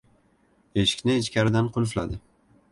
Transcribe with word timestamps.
Eshikni 0.85 1.19
ichkaridan 1.25 1.71
qulfladi. 1.79 2.21